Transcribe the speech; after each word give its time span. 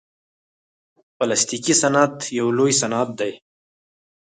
پلاستيکي 1.17 1.73
صنعت 1.81 2.15
یو 2.37 2.47
لوی 2.57 2.73
صنعت 2.81 3.09
دی. 3.19 3.31